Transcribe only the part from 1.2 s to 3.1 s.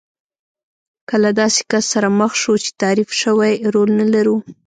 له داسې کس سره مخ شو چې تعریف